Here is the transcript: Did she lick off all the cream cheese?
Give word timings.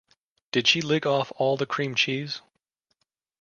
Did 0.51 0.67
she 0.67 0.81
lick 0.81 1.05
off 1.05 1.31
all 1.35 1.57
the 1.57 1.67
cream 1.67 1.93
cheese? 1.93 2.41